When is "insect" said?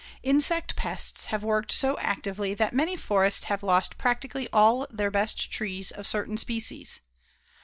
0.23-0.75